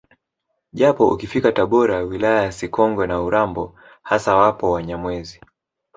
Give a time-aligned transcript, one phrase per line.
[0.73, 5.41] Japo ukifika Tabora wilaya ya Sikonge na Urambo hasa wapo Wanyamwezi